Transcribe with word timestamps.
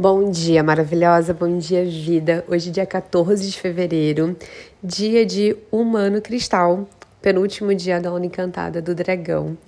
Bom 0.00 0.30
dia, 0.30 0.62
maravilhosa, 0.62 1.34
bom 1.34 1.58
dia, 1.58 1.84
vida. 1.84 2.44
Hoje, 2.46 2.70
dia 2.70 2.86
14 2.86 3.50
de 3.50 3.58
fevereiro, 3.58 4.36
dia 4.80 5.26
de 5.26 5.56
Humano 5.72 6.22
Cristal, 6.22 6.86
penúltimo 7.20 7.74
dia 7.74 8.00
da 8.00 8.14
Onda 8.14 8.24
Encantada 8.24 8.80
do 8.80 8.94
Dragão. 8.94 9.58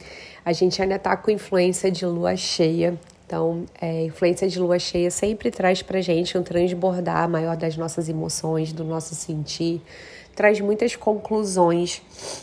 A 0.44 0.52
gente 0.52 0.80
ainda 0.80 1.00
tá 1.00 1.16
com 1.16 1.32
influência 1.32 1.90
de 1.90 2.06
lua 2.06 2.36
cheia, 2.36 2.96
então, 3.26 3.64
é, 3.80 4.04
influência 4.04 4.48
de 4.48 4.60
lua 4.60 4.78
cheia 4.78 5.10
sempre 5.10 5.50
traz 5.50 5.82
pra 5.82 6.00
gente 6.00 6.38
um 6.38 6.44
transbordar 6.44 7.28
maior 7.28 7.56
das 7.56 7.76
nossas 7.76 8.08
emoções, 8.08 8.72
do 8.72 8.84
nosso 8.84 9.16
sentir, 9.16 9.82
traz 10.34 10.60
muitas 10.60 10.96
conclusões 10.96 12.02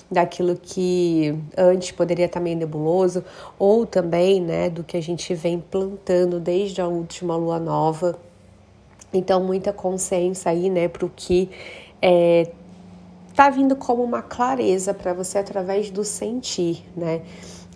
daquilo 0.09 0.55
que 0.55 1.37
antes 1.57 1.91
poderia 1.91 2.25
estar 2.25 2.39
meio 2.39 2.57
nebuloso, 2.57 3.23
ou 3.57 3.85
também 3.85 4.41
né, 4.41 4.69
do 4.69 4.83
que 4.83 4.97
a 4.97 5.01
gente 5.01 5.33
vem 5.33 5.59
plantando 5.59 6.39
desde 6.39 6.81
a 6.81 6.87
última 6.87 7.35
lua 7.35 7.59
nova. 7.59 8.17
Então, 9.13 9.43
muita 9.43 9.71
consciência 9.71 10.51
aí 10.51 10.69
né, 10.69 10.87
para 10.87 11.05
o 11.05 11.09
que 11.09 11.49
é, 12.01 12.51
tá 13.35 13.49
vindo 13.49 13.75
como 13.75 14.03
uma 14.03 14.21
clareza 14.21 14.93
para 14.93 15.13
você 15.13 15.37
através 15.37 15.89
do 15.89 16.03
sentir, 16.03 16.83
né? 16.95 17.21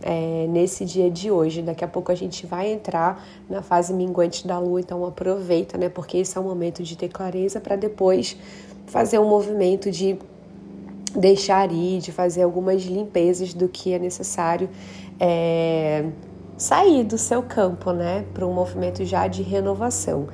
É, 0.04 0.48
nesse 0.50 0.84
dia 0.84 1.12
de 1.12 1.30
hoje. 1.30 1.62
Daqui 1.62 1.86
a 1.86 1.88
pouco 1.88 2.12
a 2.12 2.16
gente 2.16 2.48
vai 2.48 2.72
entrar 2.72 3.24
na 3.48 3.62
fase 3.62 3.94
minguante 3.94 4.48
da 4.48 4.58
lua, 4.58 4.80
então 4.80 5.06
aproveita, 5.06 5.78
né? 5.78 5.90
Porque 5.90 6.18
esse 6.18 6.36
é 6.36 6.42
o 6.42 6.44
momento 6.44 6.82
de 6.82 6.98
ter 6.98 7.08
clareza 7.08 7.60
para 7.60 7.76
depois 7.76 8.36
fazer 8.88 9.20
um 9.20 9.30
movimento 9.30 9.92
de 9.92 10.18
deixar 11.16 11.72
ir, 11.72 12.00
de 12.00 12.12
fazer 12.12 12.44
algumas 12.44 12.84
limpezas 12.84 13.54
do 13.54 13.68
que 13.68 13.94
é 13.94 14.00
necessário 14.00 14.70
é, 15.20 16.06
sair 16.58 17.04
do 17.04 17.18
seu 17.18 17.44
campo, 17.44 17.92
né, 17.92 18.26
para 18.34 18.46
um 18.46 18.54
movimento 18.54 19.04
já 19.06 19.28
de 19.28 19.42
renovação. 19.42 20.28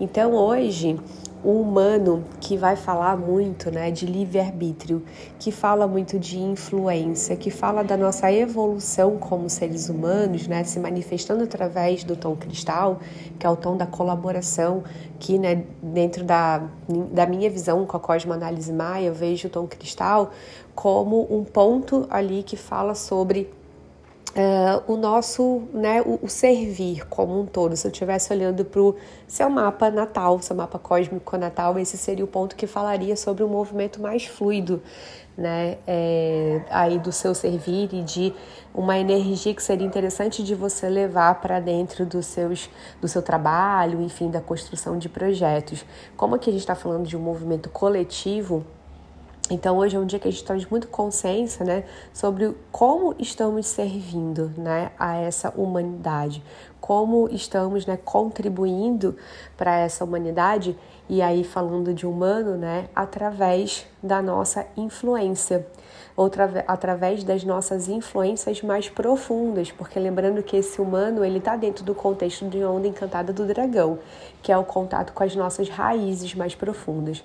Então 0.00 0.32
hoje 0.32 0.98
o 1.42 1.60
humano 1.60 2.24
que 2.40 2.56
vai 2.56 2.76
falar 2.76 3.16
muito 3.16 3.70
né, 3.70 3.90
de 3.90 4.06
livre-arbítrio, 4.06 5.02
que 5.38 5.52
fala 5.52 5.86
muito 5.86 6.18
de 6.18 6.38
influência, 6.38 7.36
que 7.36 7.50
fala 7.50 7.82
da 7.82 7.96
nossa 7.96 8.30
evolução 8.32 9.16
como 9.16 9.48
seres 9.48 9.88
humanos, 9.88 10.46
né, 10.46 10.64
se 10.64 10.80
manifestando 10.80 11.44
através 11.44 12.02
do 12.04 12.16
tom 12.16 12.34
cristal, 12.34 13.00
que 13.38 13.46
é 13.46 13.50
o 13.50 13.56
tom 13.56 13.76
da 13.76 13.86
colaboração, 13.86 14.82
que 15.18 15.38
né, 15.38 15.64
dentro 15.82 16.24
da, 16.24 16.68
da 17.12 17.26
minha 17.26 17.48
visão 17.48 17.86
com 17.86 17.96
a 17.96 18.00
Cosmoanálise 18.00 18.72
Maia, 18.72 19.06
eu 19.06 19.14
vejo 19.14 19.48
o 19.48 19.50
tom 19.50 19.66
cristal 19.66 20.30
como 20.74 21.26
um 21.30 21.44
ponto 21.44 22.06
ali 22.10 22.42
que 22.42 22.56
fala 22.56 22.94
sobre 22.94 23.50
Uh, 24.36 24.92
o 24.92 24.96
nosso, 24.96 25.62
né, 25.72 26.02
o, 26.02 26.18
o, 26.22 26.28
servir 26.28 27.06
como 27.08 27.40
um 27.40 27.46
todo. 27.46 27.74
Se 27.76 27.86
eu 27.86 27.90
estivesse 27.90 28.32
olhando 28.32 28.64
para 28.64 28.80
o 28.80 28.94
seu 29.26 29.48
mapa 29.48 29.90
natal, 29.90 30.40
seu 30.42 30.54
mapa 30.54 30.78
cósmico 30.78 31.36
natal, 31.36 31.78
esse 31.78 31.96
seria 31.96 32.24
o 32.24 32.28
ponto 32.28 32.54
que 32.54 32.66
falaria 32.66 33.16
sobre 33.16 33.42
um 33.42 33.48
movimento 33.48 34.00
mais 34.00 34.26
fluido, 34.26 34.82
né, 35.36 35.78
é, 35.86 36.60
aí 36.70 36.98
do 36.98 37.10
seu 37.10 37.34
servir 37.34 37.88
e 37.92 38.02
de 38.02 38.34
uma 38.74 38.98
energia 38.98 39.54
que 39.54 39.62
seria 39.62 39.86
interessante 39.86 40.42
de 40.42 40.54
você 40.54 40.88
levar 40.88 41.40
para 41.40 41.58
dentro 41.58 42.04
dos 42.04 42.26
seus, 42.26 42.68
do 43.00 43.08
seu 43.08 43.22
trabalho, 43.22 44.00
enfim, 44.02 44.30
da 44.30 44.40
construção 44.40 44.98
de 44.98 45.08
projetos. 45.08 45.84
Como 46.16 46.34
aqui 46.34 46.50
a 46.50 46.52
gente 46.52 46.62
está 46.62 46.74
falando 46.74 47.06
de 47.06 47.16
um 47.16 47.20
movimento 47.20 47.70
coletivo, 47.70 48.64
então 49.50 49.78
hoje 49.78 49.96
é 49.96 49.98
um 49.98 50.04
dia 50.04 50.18
que 50.18 50.28
a 50.28 50.30
gente 50.30 50.44
traz 50.44 50.66
muito 50.66 50.88
consciência, 50.88 51.64
né, 51.64 51.84
sobre 52.12 52.54
como 52.70 53.14
estamos 53.18 53.66
servindo, 53.66 54.52
né, 54.56 54.90
a 54.98 55.16
essa 55.16 55.52
humanidade, 55.56 56.42
como 56.80 57.28
estamos, 57.30 57.86
né, 57.86 57.98
contribuindo 58.04 59.16
para 59.56 59.78
essa 59.78 60.04
humanidade 60.04 60.76
e 61.08 61.22
aí 61.22 61.42
falando 61.44 61.94
de 61.94 62.06
humano, 62.06 62.58
né, 62.58 62.88
através 62.94 63.86
da 64.02 64.20
nossa 64.20 64.66
influência, 64.76 65.66
outra 66.14 66.64
através 66.66 67.24
das 67.24 67.42
nossas 67.42 67.88
influências 67.88 68.60
mais 68.60 68.90
profundas, 68.90 69.72
porque 69.72 69.98
lembrando 69.98 70.42
que 70.42 70.56
esse 70.56 70.78
humano 70.78 71.24
ele 71.24 71.38
está 71.38 71.56
dentro 71.56 71.84
do 71.84 71.94
contexto 71.94 72.46
de 72.46 72.62
onda 72.62 72.86
encantada 72.86 73.32
do 73.32 73.46
dragão, 73.46 73.98
que 74.42 74.52
é 74.52 74.58
o 74.58 74.64
contato 74.64 75.14
com 75.14 75.24
as 75.24 75.34
nossas 75.34 75.70
raízes 75.70 76.34
mais 76.34 76.54
profundas. 76.54 77.24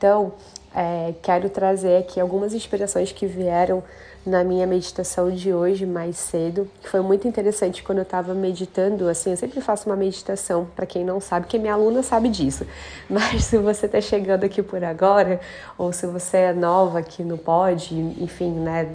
Então, 0.00 0.32
é, 0.74 1.12
quero 1.20 1.50
trazer 1.50 1.98
aqui 1.98 2.18
algumas 2.18 2.54
inspirações 2.54 3.12
que 3.12 3.26
vieram 3.26 3.82
na 4.24 4.42
minha 4.42 4.66
meditação 4.66 5.30
de 5.30 5.52
hoje 5.52 5.84
mais 5.84 6.16
cedo, 6.16 6.66
foi 6.84 7.02
muito 7.02 7.28
interessante 7.28 7.82
quando 7.82 7.98
eu 7.98 8.04
estava 8.04 8.32
meditando. 8.32 9.06
Assim, 9.10 9.32
eu 9.32 9.36
sempre 9.36 9.60
faço 9.60 9.90
uma 9.90 9.96
meditação, 9.96 10.66
para 10.74 10.86
quem 10.86 11.04
não 11.04 11.20
sabe, 11.20 11.46
que 11.46 11.58
minha 11.58 11.74
aluna 11.74 12.02
sabe 12.02 12.30
disso. 12.30 12.66
Mas 13.10 13.44
se 13.44 13.58
você 13.58 13.84
está 13.84 14.00
chegando 14.00 14.44
aqui 14.44 14.62
por 14.62 14.82
agora, 14.82 15.38
ou 15.76 15.92
se 15.92 16.06
você 16.06 16.38
é 16.38 16.52
nova 16.54 17.00
aqui 17.00 17.22
no 17.22 17.36
Pod, 17.36 17.94
enfim, 18.18 18.52
né, 18.52 18.88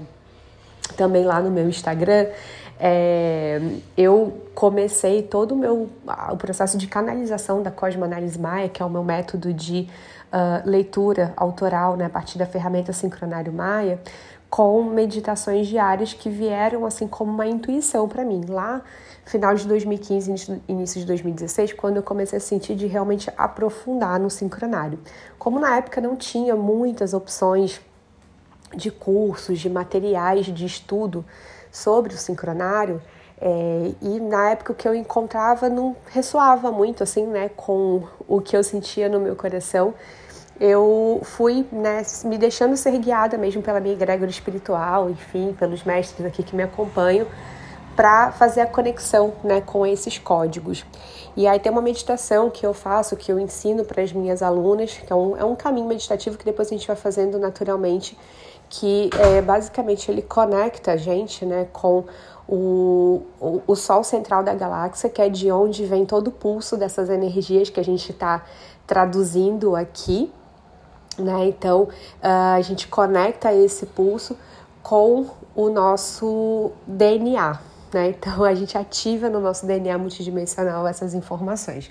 também 0.97 1.23
lá 1.23 1.39
no 1.39 1.51
meu 1.51 1.69
Instagram, 1.69 2.25
é, 2.79 3.61
eu 3.95 4.41
comecei 4.55 5.21
todo 5.21 5.53
o 5.53 5.55
meu 5.55 5.87
o 6.31 6.37
processo 6.37 6.79
de 6.79 6.87
canalização 6.87 7.61
da 7.61 7.69
Cosmoanálise 7.69 8.39
Maia, 8.39 8.69
que 8.69 8.81
é 8.81 8.85
o 8.85 8.89
meu 8.89 9.03
método 9.03 9.53
de 9.53 9.87
uh, 10.35 10.69
leitura 10.69 11.33
autoral, 11.37 11.95
né, 11.95 12.05
a 12.05 12.09
partir 12.09 12.37
da 12.37 12.45
ferramenta 12.45 12.91
Sincronário 12.91 13.53
Maia, 13.53 13.99
com 14.49 14.83
meditações 14.83 15.67
diárias 15.67 16.13
que 16.13 16.29
vieram 16.29 16.85
assim 16.85 17.07
como 17.07 17.31
uma 17.31 17.47
intuição 17.47 18.07
para 18.07 18.23
mim. 18.23 18.43
Lá, 18.47 18.81
final 19.25 19.55
de 19.55 19.67
2015, 19.67 20.61
início 20.67 20.99
de 20.99 21.07
2016, 21.07 21.73
quando 21.73 21.97
eu 21.97 22.03
comecei 22.03 22.37
a 22.37 22.41
sentir 22.41 22.75
de 22.75 22.85
realmente 22.85 23.31
aprofundar 23.37 24.19
no 24.19 24.29
sincronário. 24.29 24.99
Como 25.39 25.59
na 25.59 25.77
época 25.77 25.99
não 25.99 26.15
tinha 26.15 26.55
muitas 26.55 27.13
opções 27.13 27.81
de 28.75 28.91
cursos, 28.91 29.59
de 29.59 29.69
materiais 29.69 30.45
de 30.45 30.65
estudo 30.65 31.25
sobre 31.71 32.13
o 32.13 32.17
sincronário, 32.17 33.01
é, 33.39 33.91
e 34.01 34.19
na 34.21 34.51
época 34.51 34.71
o 34.71 34.75
que 34.75 34.87
eu 34.87 34.95
encontrava 34.95 35.67
não 35.67 35.95
ressoava 36.09 36.71
muito 36.71 37.03
assim, 37.03 37.25
né, 37.25 37.49
com 37.49 38.03
o 38.27 38.39
que 38.39 38.55
eu 38.55 38.63
sentia 38.63 39.09
no 39.09 39.19
meu 39.19 39.35
coração 39.35 39.93
eu 40.59 41.21
fui 41.23 41.65
né, 41.71 42.01
me 42.23 42.37
deixando 42.37 42.77
ser 42.77 42.97
guiada 42.97 43.37
mesmo 43.37 43.61
pela 43.61 43.79
minha 43.79 43.93
egrégora 43.93 44.29
espiritual, 44.29 45.09
enfim, 45.09 45.55
pelos 45.57 45.83
mestres 45.83 46.25
aqui 46.25 46.43
que 46.43 46.55
me 46.55 46.63
acompanham, 46.63 47.27
para 47.95 48.31
fazer 48.31 48.61
a 48.61 48.65
conexão 48.65 49.33
né, 49.43 49.61
com 49.61 49.85
esses 49.85 50.17
códigos. 50.17 50.85
E 51.35 51.47
aí 51.47 51.59
tem 51.59 51.71
uma 51.71 51.81
meditação 51.81 52.49
que 52.49 52.65
eu 52.65 52.73
faço, 52.73 53.15
que 53.15 53.31
eu 53.31 53.39
ensino 53.39 53.83
para 53.83 54.01
as 54.01 54.13
minhas 54.13 54.41
alunas, 54.41 54.93
que 54.93 55.11
é 55.11 55.15
um, 55.15 55.37
é 55.37 55.43
um 55.43 55.55
caminho 55.55 55.87
meditativo 55.87 56.37
que 56.37 56.45
depois 56.45 56.69
a 56.69 56.71
gente 56.71 56.87
vai 56.87 56.95
fazendo 56.95 57.37
naturalmente, 57.37 58.17
que 58.69 59.09
é, 59.19 59.41
basicamente 59.41 60.09
ele 60.09 60.21
conecta 60.21 60.93
a 60.93 60.97
gente 60.97 61.45
né, 61.45 61.67
com 61.71 62.05
o, 62.47 63.23
o, 63.39 63.61
o 63.67 63.75
Sol 63.75 64.03
central 64.03 64.43
da 64.43 64.53
galáxia, 64.53 65.09
que 65.09 65.21
é 65.21 65.27
de 65.27 65.51
onde 65.51 65.85
vem 65.85 66.05
todo 66.05 66.27
o 66.27 66.31
pulso 66.31 66.77
dessas 66.77 67.09
energias 67.09 67.69
que 67.69 67.79
a 67.79 67.83
gente 67.83 68.11
está 68.11 68.45
traduzindo 68.87 69.75
aqui 69.75 70.31
né? 71.17 71.47
Então 71.47 71.87
a 72.21 72.61
gente 72.61 72.87
conecta 72.87 73.53
esse 73.53 73.85
pulso 73.85 74.37
com 74.81 75.27
o 75.55 75.69
nosso 75.69 76.71
DNA, 76.85 77.59
né? 77.93 78.09
Então 78.09 78.43
a 78.43 78.53
gente 78.53 78.77
ativa 78.77 79.29
no 79.29 79.39
nosso 79.39 79.65
DNA 79.65 79.97
multidimensional 79.97 80.87
essas 80.87 81.13
informações. 81.13 81.89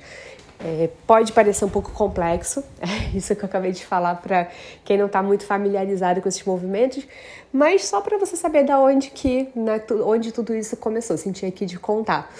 É, 0.60 0.88
pode 1.06 1.32
parecer 1.32 1.64
um 1.64 1.68
pouco 1.68 1.90
complexo, 1.90 2.62
é 2.80 3.16
isso 3.16 3.34
que 3.34 3.42
eu 3.42 3.46
acabei 3.46 3.72
de 3.72 3.84
falar 3.84 4.14
para 4.16 4.48
quem 4.84 4.96
não 4.96 5.06
está 5.06 5.22
muito 5.22 5.44
familiarizado 5.44 6.22
com 6.22 6.28
esses 6.28 6.44
movimentos, 6.44 7.06
mas 7.52 7.84
só 7.84 8.00
para 8.00 8.16
você 8.18 8.36
saber 8.36 8.64
da 8.64 8.78
onde 8.78 9.10
que, 9.10 9.48
né, 9.54 9.82
onde 10.04 10.32
tudo 10.32 10.54
isso 10.54 10.76
começou, 10.76 11.16
senti 11.16 11.44
aqui 11.44 11.66
de 11.66 11.78
contar. 11.78 12.32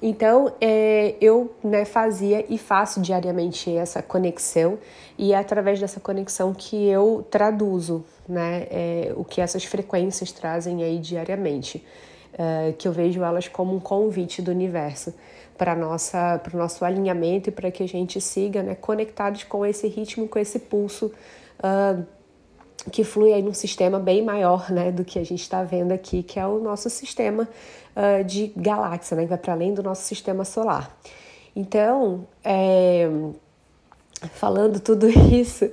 Então, 0.00 0.52
é, 0.60 1.14
eu 1.20 1.54
né, 1.64 1.84
fazia 1.84 2.44
e 2.48 2.58
faço 2.58 3.00
diariamente 3.00 3.74
essa 3.74 4.02
conexão, 4.02 4.78
e 5.16 5.32
é 5.32 5.38
através 5.38 5.80
dessa 5.80 5.98
conexão 6.00 6.52
que 6.52 6.86
eu 6.86 7.26
traduzo 7.30 8.04
né, 8.28 8.66
é, 8.70 9.12
o 9.16 9.24
que 9.24 9.40
essas 9.40 9.64
frequências 9.64 10.32
trazem 10.32 10.82
aí 10.82 10.98
diariamente, 10.98 11.84
é, 12.38 12.74
que 12.76 12.86
eu 12.86 12.92
vejo 12.92 13.22
elas 13.22 13.48
como 13.48 13.74
um 13.74 13.80
convite 13.80 14.42
do 14.42 14.50
universo 14.50 15.14
para 15.56 15.74
o 15.74 16.56
nosso 16.56 16.84
alinhamento 16.84 17.48
e 17.48 17.52
para 17.52 17.70
que 17.70 17.82
a 17.82 17.88
gente 17.88 18.20
siga 18.20 18.62
né, 18.62 18.74
conectados 18.74 19.44
com 19.44 19.64
esse 19.64 19.88
ritmo, 19.88 20.28
com 20.28 20.38
esse 20.38 20.58
pulso. 20.58 21.10
Uh, 21.58 22.04
que 22.90 23.04
flui 23.04 23.32
aí 23.32 23.42
num 23.42 23.54
sistema 23.54 23.98
bem 23.98 24.22
maior 24.22 24.70
né, 24.70 24.92
do 24.92 25.04
que 25.04 25.18
a 25.18 25.24
gente 25.24 25.42
está 25.42 25.62
vendo 25.62 25.92
aqui, 25.92 26.22
que 26.22 26.38
é 26.38 26.46
o 26.46 26.58
nosso 26.58 26.88
sistema 26.88 27.48
uh, 27.96 28.24
de 28.24 28.52
galáxia, 28.56 29.16
né, 29.16 29.24
que 29.24 29.28
vai 29.28 29.38
para 29.38 29.52
além 29.52 29.74
do 29.74 29.82
nosso 29.82 30.02
sistema 30.02 30.44
solar. 30.44 30.96
Então, 31.54 32.26
é, 32.44 33.08
falando 34.34 34.78
tudo 34.80 35.08
isso 35.32 35.70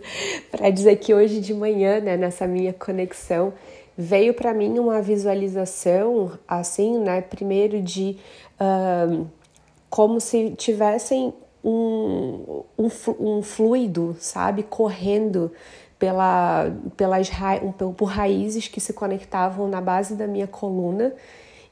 para 0.49 0.69
dizer 0.69 0.97
que 0.97 1.13
hoje 1.13 1.39
de 1.39 1.53
manhã, 1.53 1.99
né, 1.99 2.17
nessa 2.17 2.47
minha 2.47 2.73
conexão, 2.73 3.53
veio 3.97 4.33
para 4.33 4.53
mim 4.53 4.79
uma 4.79 5.01
visualização, 5.01 6.31
assim, 6.47 6.99
né, 6.99 7.21
primeiro 7.21 7.81
de 7.81 8.17
uh, 8.59 9.27
como 9.89 10.19
se 10.19 10.51
tivessem 10.51 11.33
um, 11.63 12.63
um, 12.77 12.89
um 13.19 13.41
fluido, 13.41 14.15
sabe, 14.19 14.63
correndo 14.63 15.51
pela, 16.03 16.69
pelas 16.97 17.31
por 17.95 18.07
raízes 18.07 18.67
que 18.67 18.81
se 18.81 18.91
conectavam 18.91 19.69
na 19.69 19.79
base 19.79 20.15
da 20.15 20.27
minha 20.27 20.45
coluna 20.45 21.13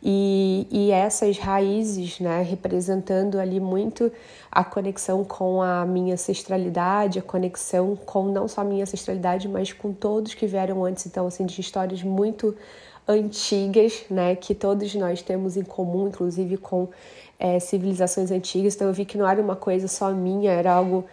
e, 0.01 0.65
e 0.71 0.89
essas 0.89 1.37
raízes, 1.37 2.17
né, 2.21 2.41
representando 2.41 3.37
ali 3.37 3.59
muito 3.59 4.09
a 4.49 4.63
conexão 4.63 5.25
com 5.25 5.61
a 5.61 5.85
minha 5.85 6.13
ancestralidade, 6.13 7.19
a 7.19 7.21
conexão 7.21 7.93
com 8.05 8.31
não 8.31 8.47
só 8.47 8.61
a 8.61 8.63
minha 8.63 8.83
ancestralidade, 8.83 9.49
mas 9.49 9.73
com 9.73 9.91
todos 9.91 10.33
que 10.33 10.47
vieram 10.47 10.85
antes, 10.85 11.05
então 11.05 11.27
assim 11.27 11.45
de 11.45 11.59
histórias 11.59 12.01
muito 12.01 12.55
antigas, 13.05 14.05
né, 14.09 14.33
que 14.37 14.55
todos 14.55 14.95
nós 14.95 15.21
temos 15.21 15.57
em 15.57 15.63
comum, 15.63 16.07
inclusive 16.07 16.55
com 16.55 16.87
é, 17.37 17.59
civilizações 17.59 18.31
antigas. 18.31 18.75
Então 18.75 18.87
eu 18.87 18.93
vi 18.93 19.03
que 19.03 19.17
não 19.17 19.27
era 19.27 19.41
uma 19.41 19.57
coisa 19.57 19.89
só 19.89 20.09
minha, 20.11 20.53
era 20.53 20.71
algo 20.71 21.03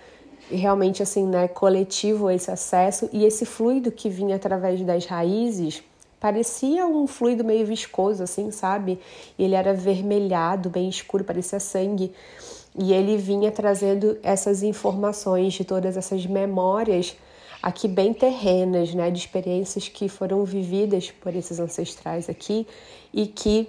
realmente 0.50 1.02
assim, 1.02 1.26
né, 1.26 1.48
coletivo 1.48 2.30
esse 2.30 2.50
acesso 2.50 3.08
e 3.12 3.24
esse 3.24 3.44
fluido 3.44 3.90
que 3.90 4.08
vinha 4.08 4.36
através 4.36 4.80
das 4.82 5.06
raízes 5.06 5.82
parecia 6.20 6.86
um 6.86 7.06
fluido 7.06 7.44
meio 7.44 7.64
viscoso 7.66 8.22
assim, 8.22 8.50
sabe? 8.50 8.98
Ele 9.38 9.54
era 9.54 9.72
vermelhado, 9.72 10.68
bem 10.68 10.88
escuro, 10.88 11.24
parecia 11.24 11.60
sangue. 11.60 12.12
E 12.76 12.92
ele 12.92 13.16
vinha 13.16 13.50
trazendo 13.50 14.18
essas 14.22 14.62
informações 14.62 15.54
de 15.54 15.64
todas 15.64 15.96
essas 15.96 16.26
memórias 16.26 17.16
aqui 17.62 17.88
bem 17.88 18.12
terrenas, 18.12 18.94
né, 18.94 19.10
de 19.10 19.18
experiências 19.18 19.88
que 19.88 20.08
foram 20.08 20.44
vividas 20.44 21.10
por 21.10 21.34
esses 21.34 21.58
ancestrais 21.58 22.28
aqui 22.28 22.66
e 23.12 23.26
que 23.26 23.68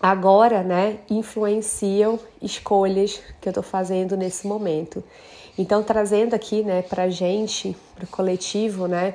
agora, 0.00 0.62
né, 0.62 0.98
influenciam 1.08 2.18
escolhas 2.42 3.20
que 3.40 3.48
eu 3.48 3.50
estou 3.50 3.62
fazendo 3.62 4.16
nesse 4.16 4.46
momento. 4.46 5.02
Então, 5.58 5.82
trazendo 5.82 6.34
aqui, 6.34 6.62
né, 6.62 6.82
para 6.82 7.10
gente, 7.10 7.76
para 7.96 8.04
o 8.04 8.06
coletivo, 8.06 8.86
né, 8.86 9.14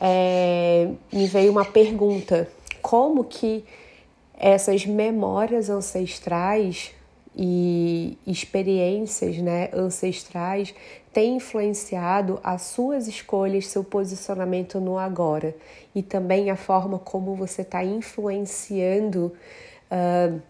é, 0.00 0.88
me 1.12 1.26
veio 1.26 1.50
uma 1.50 1.64
pergunta: 1.64 2.48
como 2.80 3.24
que 3.24 3.64
essas 4.38 4.86
memórias 4.86 5.68
ancestrais 5.68 6.92
e 7.36 8.16
experiências, 8.24 9.36
né, 9.38 9.68
ancestrais 9.72 10.72
têm 11.12 11.36
influenciado 11.36 12.38
as 12.44 12.62
suas 12.62 13.08
escolhas, 13.08 13.66
seu 13.66 13.82
posicionamento 13.82 14.78
no 14.78 14.96
agora? 14.96 15.56
E 15.92 16.04
também 16.04 16.50
a 16.50 16.56
forma 16.56 17.00
como 17.00 17.34
você 17.34 17.62
está 17.62 17.84
influenciando 17.84 19.32
uh, 19.90 20.40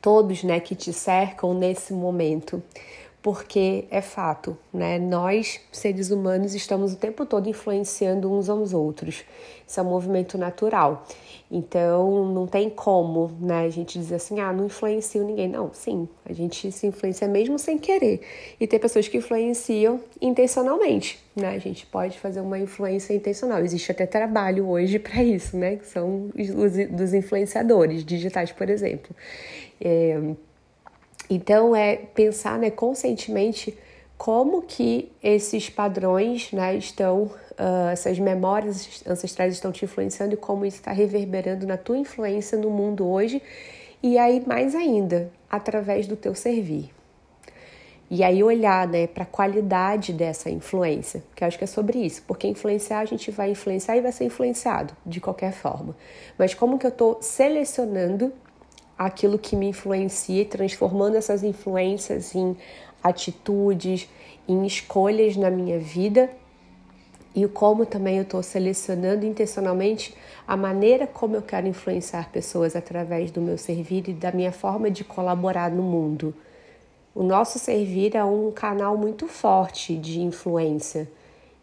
todos, 0.00 0.42
né, 0.42 0.60
que 0.60 0.74
te 0.74 0.94
cercam 0.94 1.52
nesse 1.52 1.92
momento 1.92 2.62
porque 3.26 3.86
é 3.90 4.00
fato, 4.00 4.56
né? 4.72 5.00
Nós, 5.00 5.60
seres 5.72 6.12
humanos, 6.12 6.54
estamos 6.54 6.92
o 6.92 6.96
tempo 6.96 7.26
todo 7.26 7.48
influenciando 7.48 8.32
uns 8.32 8.48
aos 8.48 8.72
outros. 8.72 9.24
Isso 9.66 9.80
é 9.80 9.82
um 9.82 9.86
movimento 9.86 10.38
natural. 10.38 11.04
Então, 11.50 12.24
não 12.32 12.46
tem 12.46 12.70
como, 12.70 13.32
né, 13.40 13.64
a 13.64 13.68
gente 13.68 13.98
dizer 13.98 14.14
assim, 14.14 14.38
ah, 14.38 14.52
não 14.52 14.66
influencio 14.66 15.24
ninguém. 15.24 15.48
Não, 15.48 15.72
sim, 15.72 16.08
a 16.24 16.32
gente 16.32 16.70
se 16.70 16.86
influencia 16.86 17.26
mesmo 17.26 17.58
sem 17.58 17.76
querer. 17.78 18.20
E 18.60 18.66
tem 18.68 18.78
pessoas 18.78 19.08
que 19.08 19.16
influenciam 19.16 20.00
intencionalmente, 20.20 21.18
né? 21.34 21.48
A 21.48 21.58
gente 21.58 21.84
pode 21.84 22.20
fazer 22.20 22.40
uma 22.40 22.60
influência 22.60 23.12
intencional. 23.12 23.58
Existe 23.58 23.90
até 23.90 24.06
trabalho 24.06 24.68
hoje 24.68 25.00
para 25.00 25.20
isso, 25.24 25.56
né? 25.56 25.74
Que 25.74 25.86
são 25.88 26.30
os 26.36 26.86
dos 26.96 27.12
influenciadores 27.12 28.04
digitais, 28.04 28.52
por 28.52 28.70
exemplo. 28.70 29.12
É, 29.80 30.16
então 31.28 31.74
é 31.74 31.96
pensar 31.96 32.58
né, 32.58 32.70
conscientemente 32.70 33.76
como 34.16 34.62
que 34.62 35.12
esses 35.22 35.68
padrões 35.68 36.50
né, 36.52 36.74
estão, 36.76 37.24
uh, 37.24 37.90
essas 37.92 38.18
memórias 38.18 39.02
ancestrais 39.06 39.52
estão 39.52 39.70
te 39.70 39.84
influenciando 39.84 40.34
e 40.34 40.36
como 40.36 40.64
isso 40.64 40.78
está 40.78 40.92
reverberando 40.92 41.66
na 41.66 41.76
tua 41.76 41.98
influência 41.98 42.56
no 42.56 42.70
mundo 42.70 43.06
hoje 43.06 43.42
e 44.02 44.16
aí 44.18 44.42
mais 44.46 44.74
ainda 44.74 45.30
através 45.50 46.06
do 46.06 46.16
teu 46.16 46.34
servir. 46.34 46.90
E 48.08 48.22
aí 48.22 48.42
olhar 48.42 48.86
né, 48.86 49.08
para 49.08 49.24
a 49.24 49.26
qualidade 49.26 50.12
dessa 50.12 50.48
influência, 50.48 51.24
que 51.34 51.42
eu 51.42 51.48
acho 51.48 51.58
que 51.58 51.64
é 51.64 51.66
sobre 51.66 51.98
isso, 51.98 52.22
porque 52.24 52.46
influenciar 52.46 53.00
a 53.00 53.04
gente 53.04 53.32
vai 53.32 53.50
influenciar 53.50 53.96
e 53.96 54.00
vai 54.00 54.12
ser 54.12 54.24
influenciado 54.24 54.94
de 55.04 55.20
qualquer 55.20 55.52
forma. 55.52 55.96
Mas 56.38 56.54
como 56.54 56.78
que 56.78 56.86
eu 56.86 56.90
estou 56.90 57.18
selecionando 57.20 58.32
aquilo 58.98 59.38
que 59.38 59.54
me 59.56 59.68
influencia, 59.68 60.44
transformando 60.44 61.16
essas 61.16 61.42
influências 61.42 62.34
em 62.34 62.56
atitudes, 63.02 64.08
em 64.48 64.66
escolhas 64.66 65.36
na 65.36 65.50
minha 65.50 65.78
vida 65.78 66.30
e 67.36 67.46
como 67.46 67.84
também 67.84 68.16
eu 68.16 68.22
estou 68.22 68.42
selecionando 68.42 69.26
intencionalmente 69.26 70.14
a 70.48 70.56
maneira 70.56 71.06
como 71.06 71.36
eu 71.36 71.42
quero 71.42 71.68
influenciar 71.68 72.30
pessoas 72.30 72.74
através 72.74 73.30
do 73.30 73.42
meu 73.42 73.58
servir 73.58 74.08
e 74.08 74.14
da 74.14 74.32
minha 74.32 74.50
forma 74.50 74.90
de 74.90 75.04
colaborar 75.04 75.70
no 75.70 75.82
mundo. 75.82 76.34
O 77.14 77.22
nosso 77.22 77.58
servir 77.58 78.16
é 78.16 78.24
um 78.24 78.50
canal 78.50 78.96
muito 78.96 79.26
forte 79.26 79.94
de 79.96 80.20
influência 80.20 81.06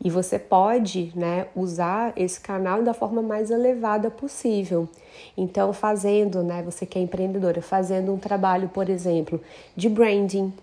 e 0.04 0.10
você 0.10 0.38
pode 0.38 1.12
né, 1.16 1.48
usar 1.56 2.14
esse 2.16 2.40
canal 2.40 2.84
da 2.84 2.94
forma 2.94 3.22
mais 3.22 3.50
elevada 3.50 4.12
possível. 4.12 4.88
Então, 5.38 5.72
fazendo, 5.72 6.44
né, 6.44 6.62
você 6.62 6.86
que 6.86 7.00
é 7.00 7.02
empreendedora, 7.02 7.62
fazendo 7.62 8.14
um 8.14 8.18
trabalho, 8.18 8.70
por 8.70 8.90
exemplo, 8.90 9.40
de 9.76 9.88
branding, 9.88 10.54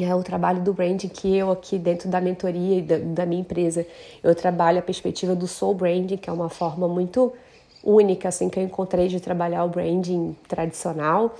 é 0.00 0.14
o 0.14 0.22
trabalho 0.22 0.60
do 0.60 0.72
branding 0.72 1.08
que 1.08 1.36
eu 1.36 1.52
aqui 1.52 1.78
dentro 1.78 2.08
da 2.08 2.20
mentoria 2.20 2.78
e 2.78 2.82
da, 2.82 2.98
da, 2.98 3.26
minha 3.26 3.40
empresa 3.40 3.86
eu 4.24 4.34
trabalho 4.34 4.80
a 4.80 4.82
perspectiva 4.82 5.36
do 5.36 5.46
soul 5.46 5.72
branding 5.72 6.16
que 6.16 6.28
é 6.28 6.32
uma 6.32 6.48
forma 6.48 6.88
muito 6.88 7.32
única 7.80 8.28
assim 8.28 8.48
que 8.48 8.58
eu 8.58 8.64
encontrei 8.64 9.06
de 9.06 9.20
trabalhar 9.20 9.62
o 9.62 9.68
branding 9.68 10.34
tradicional 10.48 11.36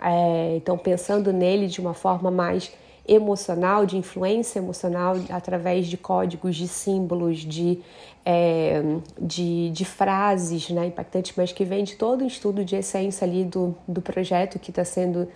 é, 0.00 0.56
então 0.56 0.76
pensando 0.76 1.32
nele 1.32 1.68
de 1.68 1.80
uma 1.80 1.94
forma 1.94 2.28
mais 2.28 2.72
emocional, 3.06 3.84
de 3.84 3.96
influência 3.96 4.58
emocional 4.58 5.16
através 5.30 5.86
de 5.86 5.96
códigos, 5.96 6.56
de 6.56 6.68
símbolos, 6.68 7.38
de, 7.38 7.80
é, 8.24 8.82
de, 9.20 9.70
de, 9.70 9.84
frases 9.84 10.70
né, 10.70 10.86
impactantes, 10.86 11.32
mas 11.36 11.52
que 11.52 11.64
vem 11.64 11.82
de 11.82 11.96
todo 11.96 12.22
o 12.22 12.26
estudo 12.26 12.64
de 12.64 12.76
essência 12.76 13.26
ali 13.26 13.44
do, 13.44 13.74
do 13.88 14.00
projeto 14.00 14.58
que 14.58 14.70
está 14.70 14.84
sendo 14.84 15.28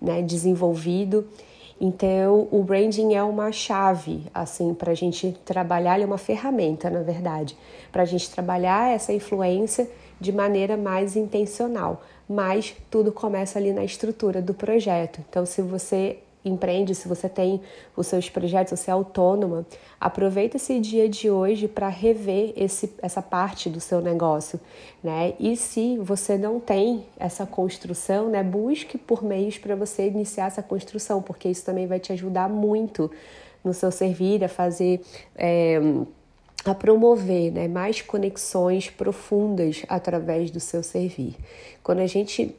né, 0.00 0.20
desenvolvido. 0.20 1.26
Então, 1.80 2.46
o 2.52 2.62
branding 2.62 3.14
é 3.14 3.22
uma 3.22 3.50
chave, 3.50 4.26
assim, 4.32 4.72
para 4.74 4.92
a 4.92 4.94
gente 4.94 5.32
trabalhar, 5.44 5.94
ele 5.94 6.04
é 6.04 6.06
uma 6.06 6.18
ferramenta, 6.18 6.88
na 6.88 7.02
verdade, 7.02 7.56
para 7.90 8.02
a 8.02 8.06
gente 8.06 8.30
trabalhar 8.30 8.92
essa 8.92 9.12
influência 9.12 9.90
de 10.20 10.30
maneira 10.30 10.76
mais 10.76 11.16
intencional. 11.16 12.02
Mas 12.28 12.76
tudo 12.90 13.10
começa 13.10 13.58
ali 13.58 13.72
na 13.72 13.84
estrutura 13.84 14.40
do 14.40 14.54
projeto. 14.54 15.20
Então, 15.28 15.44
se 15.44 15.60
você 15.60 16.18
empreende, 16.44 16.94
se 16.94 17.08
você 17.08 17.28
tem 17.28 17.60
os 17.96 18.06
seus 18.06 18.28
projetos, 18.28 18.78
você 18.78 18.90
é 18.90 18.94
autônoma, 18.94 19.66
aproveita 19.98 20.56
esse 20.56 20.78
dia 20.78 21.08
de 21.08 21.30
hoje 21.30 21.66
para 21.66 21.88
rever 21.88 22.52
esse, 22.56 22.92
essa 23.00 23.22
parte 23.22 23.70
do 23.70 23.80
seu 23.80 24.00
negócio, 24.00 24.60
né? 25.02 25.34
E 25.40 25.56
se 25.56 25.96
você 25.98 26.36
não 26.36 26.60
tem 26.60 27.06
essa 27.18 27.46
construção, 27.46 28.28
né, 28.28 28.42
busque 28.42 28.98
por 28.98 29.22
meios 29.22 29.56
para 29.56 29.74
você 29.74 30.06
iniciar 30.06 30.46
essa 30.46 30.62
construção, 30.62 31.22
porque 31.22 31.48
isso 31.48 31.64
também 31.64 31.86
vai 31.86 31.98
te 31.98 32.12
ajudar 32.12 32.48
muito 32.48 33.10
no 33.64 33.72
seu 33.72 33.90
servir, 33.90 34.44
a 34.44 34.48
fazer. 34.48 35.00
É, 35.34 35.80
a 36.64 36.74
promover 36.74 37.52
né, 37.52 37.68
mais 37.68 38.00
conexões 38.00 38.88
profundas 38.88 39.82
através 39.86 40.50
do 40.50 40.58
seu 40.58 40.82
servir. 40.82 41.36
Quando 41.82 41.98
a 41.98 42.06
gente 42.06 42.56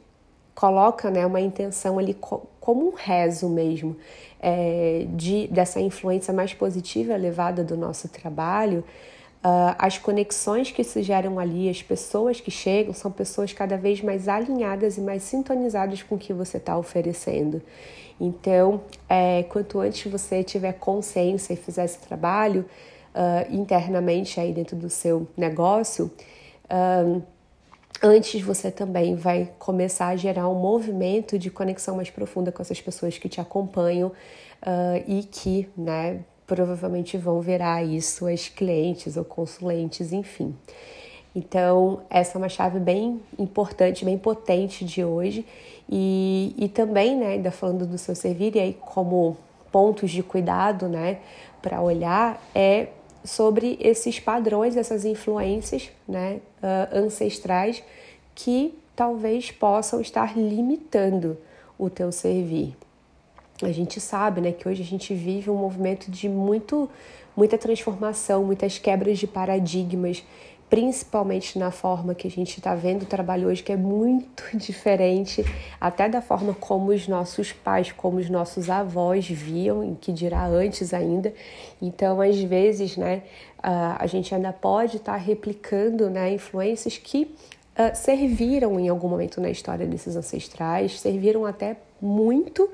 coloca 0.56 1.10
né, 1.10 1.24
uma 1.26 1.40
intenção 1.40 1.98
ali 1.98 2.14
como 2.14 2.88
um 2.88 2.94
rezo 2.96 3.46
mesmo, 3.46 3.94
é, 4.40 5.06
de, 5.10 5.46
dessa 5.48 5.78
influência 5.80 6.32
mais 6.32 6.54
positiva 6.54 7.12
elevada 7.12 7.62
do 7.62 7.76
nosso 7.76 8.08
trabalho, 8.08 8.82
uh, 9.44 9.76
as 9.78 9.98
conexões 9.98 10.70
que 10.70 10.82
se 10.82 11.02
geram 11.02 11.38
ali, 11.38 11.68
as 11.68 11.82
pessoas 11.82 12.40
que 12.40 12.50
chegam, 12.50 12.94
são 12.94 13.12
pessoas 13.12 13.52
cada 13.52 13.76
vez 13.76 14.00
mais 14.00 14.28
alinhadas 14.28 14.96
e 14.96 15.02
mais 15.02 15.22
sintonizadas 15.24 16.02
com 16.02 16.14
o 16.14 16.18
que 16.18 16.32
você 16.32 16.56
está 16.56 16.76
oferecendo. 16.76 17.60
Então, 18.18 18.80
é, 19.10 19.42
quanto 19.42 19.78
antes 19.78 20.10
você 20.10 20.42
tiver 20.42 20.72
consciência 20.72 21.52
e 21.52 21.56
fizer 21.56 21.84
esse 21.84 21.98
trabalho 21.98 22.64
uh, 23.14 23.54
internamente 23.54 24.40
aí 24.40 24.54
dentro 24.54 24.74
do 24.74 24.88
seu 24.88 25.28
negócio, 25.36 26.10
uh, 26.64 27.22
antes 28.02 28.42
você 28.42 28.70
também 28.70 29.14
vai 29.14 29.50
começar 29.58 30.08
a 30.08 30.16
gerar 30.16 30.48
um 30.48 30.54
movimento 30.54 31.38
de 31.38 31.50
conexão 31.50 31.96
mais 31.96 32.10
profunda 32.10 32.52
com 32.52 32.62
essas 32.62 32.80
pessoas 32.80 33.18
que 33.18 33.28
te 33.28 33.40
acompanham 33.40 34.08
uh, 34.08 35.04
e 35.06 35.22
que, 35.22 35.68
né, 35.76 36.20
provavelmente 36.46 37.16
vão 37.16 37.40
virar 37.40 37.82
isso 37.82 38.26
as 38.26 38.48
clientes 38.48 39.16
ou 39.16 39.24
consulentes, 39.24 40.12
enfim. 40.12 40.54
Então, 41.34 42.00
essa 42.08 42.36
é 42.36 42.38
uma 42.38 42.48
chave 42.48 42.78
bem 42.78 43.20
importante, 43.38 44.04
bem 44.04 44.16
potente 44.16 44.84
de 44.84 45.04
hoje. 45.04 45.44
E, 45.88 46.54
e 46.56 46.68
também, 46.68 47.16
né, 47.16 47.26
ainda 47.32 47.50
falando 47.50 47.86
do 47.86 47.98
seu 47.98 48.14
servir, 48.14 48.56
e 48.56 48.60
aí 48.60 48.74
como 48.80 49.36
pontos 49.70 50.10
de 50.10 50.22
cuidado, 50.22 50.88
né, 50.88 51.18
para 51.60 51.82
olhar 51.82 52.42
é 52.54 52.88
sobre 53.26 53.76
esses 53.80 54.20
padrões, 54.20 54.76
essas 54.76 55.04
influências, 55.04 55.90
né, 56.08 56.40
uh, 56.62 56.96
ancestrais 56.96 57.82
que 58.34 58.74
talvez 58.94 59.50
possam 59.50 60.00
estar 60.00 60.36
limitando 60.36 61.36
o 61.78 61.90
teu 61.90 62.10
servir. 62.12 62.74
A 63.62 63.72
gente 63.72 64.00
sabe, 64.00 64.40
né, 64.40 64.52
que 64.52 64.68
hoje 64.68 64.82
a 64.82 64.86
gente 64.86 65.14
vive 65.14 65.50
um 65.50 65.56
movimento 65.56 66.10
de 66.10 66.28
muito, 66.28 66.88
muita 67.36 67.58
transformação, 67.58 68.44
muitas 68.44 68.78
quebras 68.78 69.18
de 69.18 69.26
paradigmas, 69.26 70.22
principalmente 70.68 71.58
na 71.58 71.70
forma 71.70 72.14
que 72.14 72.26
a 72.26 72.30
gente 72.30 72.58
está 72.58 72.74
vendo 72.74 73.02
o 73.02 73.06
trabalho 73.06 73.48
hoje, 73.48 73.62
que 73.62 73.72
é 73.72 73.76
muito 73.76 74.44
diferente 74.56 75.44
até 75.80 76.08
da 76.08 76.20
forma 76.20 76.54
como 76.54 76.90
os 76.90 77.06
nossos 77.06 77.52
pais, 77.52 77.92
como 77.92 78.18
os 78.18 78.28
nossos 78.28 78.68
avós 78.68 79.28
viam, 79.28 79.84
em 79.84 79.94
que 79.94 80.12
dirá 80.12 80.44
antes 80.46 80.92
ainda. 80.92 81.32
Então, 81.80 82.20
às 82.20 82.40
vezes, 82.40 82.96
né, 82.96 83.22
a 83.62 84.06
gente 84.06 84.34
ainda 84.34 84.52
pode 84.52 84.98
estar 84.98 85.12
tá 85.12 85.18
replicando 85.18 86.08
né, 86.08 86.32
influências 86.32 86.98
que 86.98 87.34
uh, 87.76 87.94
serviram 87.94 88.78
em 88.78 88.88
algum 88.88 89.08
momento 89.08 89.40
na 89.40 89.50
história 89.50 89.86
desses 89.86 90.16
ancestrais, 90.16 91.00
serviram 91.00 91.44
até 91.44 91.76
muito 92.00 92.68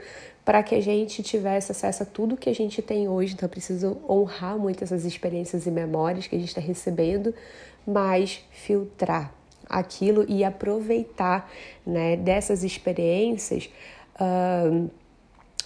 para 0.44 0.62
que 0.62 0.74
a 0.74 0.80
gente 0.80 1.22
tivesse 1.22 1.72
acesso 1.72 2.02
a 2.02 2.06
tudo 2.06 2.36
que 2.36 2.50
a 2.50 2.54
gente 2.54 2.82
tem 2.82 3.08
hoje. 3.08 3.34
Então, 3.34 3.46
eu 3.46 3.50
preciso 3.50 3.98
honrar 4.08 4.58
muito 4.58 4.82
essas 4.82 5.04
experiências 5.04 5.66
e 5.66 5.70
memórias 5.70 6.26
que 6.26 6.34
a 6.34 6.38
gente 6.38 6.48
está 6.48 6.60
recebendo, 6.60 7.34
mas 7.86 8.44
filtrar 8.50 9.32
aquilo 9.68 10.24
e 10.28 10.42
aproveitar 10.42 11.50
né, 11.86 12.16
dessas 12.16 12.64
experiências. 12.64 13.70
Uh, 14.14 14.90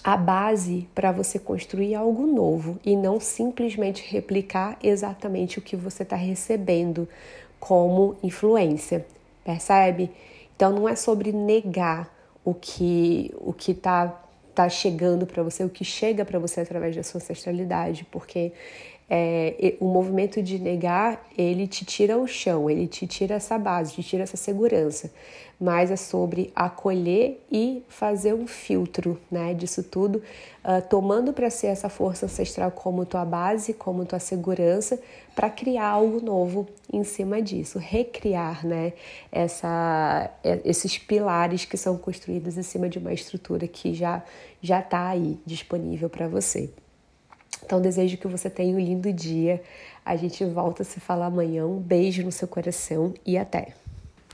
a 0.07 0.17
base 0.17 0.89
para 0.95 1.11
você 1.11 1.37
construir 1.37 1.97
algo 1.97 2.29
novo 2.29 2.79
e 2.85 2.95
não 2.95 3.19
simplesmente 3.19 4.09
replicar 4.09 4.79
exatamente 4.81 5.59
o 5.59 5.63
que 5.63 5.75
você 5.75 6.05
está 6.05 6.15
recebendo 6.15 7.09
como 7.59 8.15
influência. 8.23 9.05
Percebe? 9.45 10.13
Então 10.55 10.71
não 10.73 10.89
é 10.89 10.95
sobre 10.95 11.33
negar 11.33 12.09
o 12.45 12.55
que 12.55 13.35
o 13.39 13.53
que 13.53 13.73
está 13.73 14.23
tá 14.57 14.69
chegando 14.71 15.27
para 15.27 15.43
você, 15.43 15.63
o 15.63 15.69
que 15.69 15.85
chega 15.85 16.25
para 16.25 16.39
você 16.39 16.63
através 16.63 16.97
da 16.97 17.03
sua 17.03 17.19
ancestralidade, 17.19 18.07
porque 18.11 18.53
é, 19.09 19.77
o 19.79 19.87
movimento 19.87 20.43
de 20.43 20.59
negar, 20.59 21.25
ele 21.39 21.69
te 21.69 21.85
tira 21.85 22.19
o 22.19 22.27
chão, 22.27 22.69
ele 22.69 22.89
te 22.89 23.07
tira 23.07 23.37
essa 23.37 23.57
base, 23.57 23.95
te 23.95 24.03
tira 24.03 24.25
essa 24.25 24.37
segurança. 24.37 25.13
Mas 25.59 25.91
é 25.91 25.97
sobre 25.97 26.53
acolher 26.55 27.41
e 27.51 27.83
fazer 27.89 28.35
um 28.35 28.47
filtro 28.47 29.19
né, 29.31 29.55
disso 29.55 29.83
tudo, 29.83 30.17
uh, 30.63 30.87
tomando 30.91 31.33
para 31.33 31.49
si 31.49 31.67
essa 31.67 31.89
força 31.89 32.27
ancestral 32.27 32.71
como 32.71 33.07
tua 33.07 33.25
base, 33.25 33.73
como 33.73 34.05
tua 34.05 34.19
segurança, 34.19 35.01
para 35.35 35.49
criar 35.49 35.87
algo 35.87 36.21
novo 36.23 36.67
em 36.93 37.05
cima 37.05 37.41
disso, 37.41 37.79
recriar 37.79 38.67
né, 38.67 38.93
essa, 39.33 40.31
é, 40.45 40.61
esses 40.63 40.99
pilares 40.99 41.65
que 41.65 41.79
são 41.79 41.97
construídos 41.97 42.59
em 42.59 42.63
cima 42.63 42.87
de 42.87 42.99
uma 42.99 43.15
estrutura 43.15 43.67
que 43.67 43.95
já 43.95 44.23
está 44.63 45.09
aí 45.09 45.39
disponível 45.47 46.11
para 46.11 46.29
você. 46.29 46.71
Então, 47.65 47.81
desejo 47.81 48.17
que 48.17 48.29
você 48.29 48.49
tenha 48.49 48.75
um 48.75 48.81
lindo 48.81 49.13
dia. 49.13 49.63
A 50.05 50.17
gente 50.17 50.45
volta 50.45 50.83
a 50.83 50.85
se 50.87 51.01
falar 51.01 51.27
amanhã. 51.27 51.67
Um 51.67 51.79
beijo 51.79 52.23
no 52.23 52.33
seu 52.33 52.47
coração 52.47 53.15
e 53.25 53.37
até! 53.37 53.86